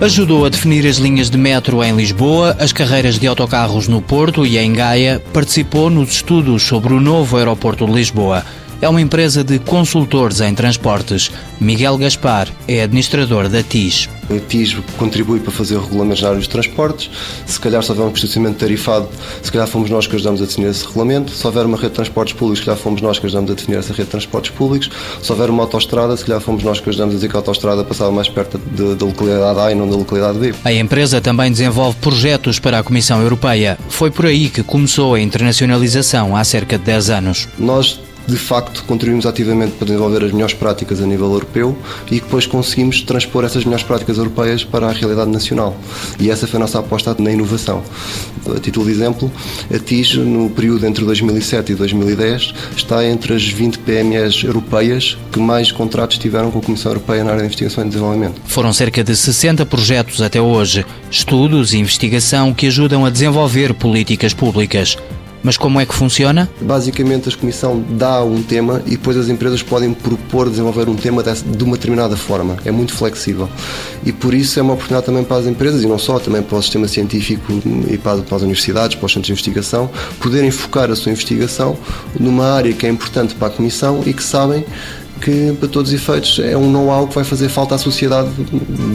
[0.00, 4.46] Ajudou a definir as linhas de metro em Lisboa, as carreiras de autocarros no Porto
[4.46, 5.22] e em Gaia.
[5.30, 8.42] Participou nos estudos sobre o novo aeroporto de Lisboa
[8.80, 11.30] é uma empresa de consultores em transportes.
[11.60, 14.08] Miguel Gaspar é administrador da TIS.
[14.30, 17.10] A TIS contribui para fazer regulamentos na área dos transportes.
[17.44, 19.08] Se calhar, se houver um processamento tarifado,
[19.42, 21.32] se calhar fomos nós que ajudamos a definir esse regulamento.
[21.32, 23.78] Se houver uma rede de transportes públicos, se calhar fomos nós que ajudamos a definir
[23.78, 24.88] essa rede de transportes públicos.
[25.20, 27.84] Se houver uma autostrada, se calhar fomos nós que ajudamos a dizer que a autostrada
[27.84, 30.54] passava mais perto da localidade A e não da localidade B.
[30.64, 33.76] A empresa também desenvolve projetos para a Comissão Europeia.
[33.88, 37.48] Foi por aí que começou a internacionalização há cerca de 10 anos.
[37.58, 41.76] Nós de facto contribuímos ativamente para desenvolver as melhores práticas a nível europeu
[42.10, 45.76] e depois conseguimos transpor essas melhores práticas europeias para a realidade nacional.
[46.18, 47.82] E essa foi a nossa aposta na inovação.
[48.54, 49.30] A título de exemplo,
[49.72, 55.38] a TIS, no período entre 2007 e 2010, está entre as 20 PMEs europeias que
[55.38, 58.40] mais contratos tiveram com a Comissão Europeia na área de investigação e desenvolvimento.
[58.46, 64.34] Foram cerca de 60 projetos até hoje, estudos e investigação que ajudam a desenvolver políticas
[64.34, 64.96] públicas.
[65.42, 66.48] Mas como é que funciona?
[66.60, 71.22] Basicamente, a Comissão dá um tema e depois as empresas podem propor desenvolver um tema
[71.22, 72.56] de uma determinada forma.
[72.64, 73.48] É muito flexível.
[74.04, 76.58] E por isso é uma oportunidade também para as empresas, e não só, também para
[76.58, 77.52] o sistema científico
[77.88, 81.76] e para, as universidades, para os centros de investigação, poderem focar a sua investigação
[82.18, 84.64] numa área que é importante para a Comissão e que sabem
[85.20, 88.30] que, para todos os efeitos, é um know-how que vai fazer falta à sociedade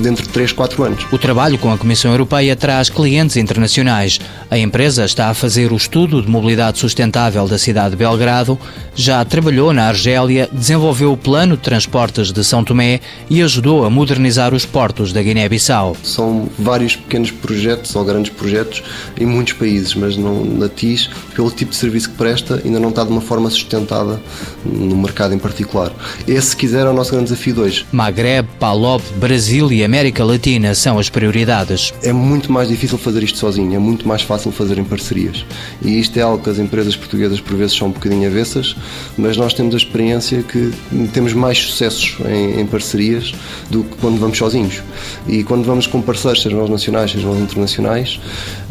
[0.02, 1.06] dentro de 3, 4 anos.
[1.12, 4.20] O trabalho com a Comissão Europeia traz clientes internacionais.
[4.50, 8.58] A empresa está a fazer o estudo de mobilidade sustentável da cidade de Belgrado,
[8.96, 13.90] já trabalhou na Argélia, desenvolveu o plano de transportes de São Tomé e ajudou a
[13.90, 15.96] modernizar os portos da Guiné-Bissau.
[16.04, 18.84] São vários pequenos projetos ou grandes projetos
[19.18, 22.90] em muitos países, mas não, na TIS, pelo tipo de serviço que presta, ainda não
[22.90, 24.20] está de uma forma sustentada
[24.66, 25.92] no mercado em particular.
[26.28, 27.86] Esse, se quiser, é o nosso grande desafio de hoje.
[27.92, 31.94] Maghreb, Palop, Brasil e América Latina são as prioridades.
[32.02, 35.46] É muito mais difícil fazer isto sozinho, é muito mais fácil fazer em parcerias.
[35.82, 38.76] E isto é algo que as empresas portuguesas por vezes são um bocadinho avessas,
[39.18, 40.72] mas nós temos a experiência que
[41.14, 43.34] temos mais sucessos em, em parcerias
[43.70, 44.82] do que quando vamos sozinhos.
[45.28, 48.20] E quando vamos com parceiros, sejam os nacionais, sejam os internacionais,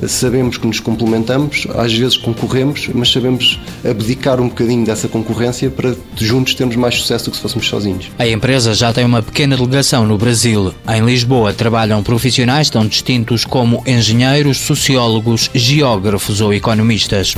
[0.06, 5.94] sabemos que nos complementamos, às vezes concorremos, mas sabemos abdicar um bocadinho dessa concorrência para
[6.16, 8.10] juntos termos mais sucesso que se fôssemos sozinhos.
[8.18, 10.74] A empresa já tem uma pequena delegação no Brasil.
[10.88, 17.34] Em Lisboa trabalham profissionais tão distintos como engenheiros, sociólogos, geógrafos ou economistas.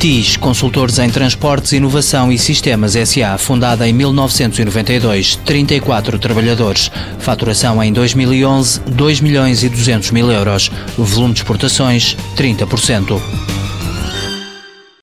[0.00, 6.90] TIS, Consultores em Transportes, Inovação e Sistemas SA, fundada em 1992, 34 trabalhadores.
[7.18, 10.70] Faturação em 2011, 2 milhões e 200 mil euros.
[10.96, 13.59] Volume de exportações, 30%.